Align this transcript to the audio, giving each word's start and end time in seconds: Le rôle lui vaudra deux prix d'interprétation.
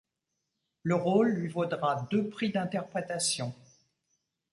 Le 0.81 0.95
rôle 0.95 1.29
lui 1.29 1.47
vaudra 1.47 2.07
deux 2.09 2.27
prix 2.27 2.51
d'interprétation. 2.51 3.53